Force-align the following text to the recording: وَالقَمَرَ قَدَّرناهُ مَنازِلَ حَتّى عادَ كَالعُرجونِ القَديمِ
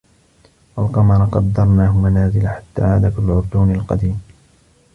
وَالقَمَرَ 0.77 1.25
قَدَّرناهُ 1.25 1.97
مَنازِلَ 1.97 2.47
حَتّى 2.47 2.81
عادَ 2.81 3.13
كَالعُرجونِ 3.15 3.71
القَديمِ 3.75 4.19